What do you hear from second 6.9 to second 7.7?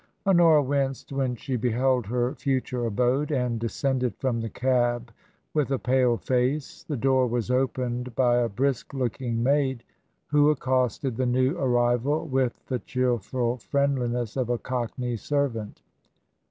door was